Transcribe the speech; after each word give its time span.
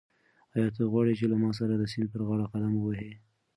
آیا 0.55 0.69
ته 0.75 0.81
غواړې 0.91 1.13
چې 1.19 1.25
له 1.31 1.35
ما 1.41 1.49
سره 1.59 1.73
د 1.75 1.83
سیند 1.91 2.09
پر 2.13 2.21
غاړه 2.27 2.45
قدم 2.51 2.73
ووهې؟ 2.77 3.11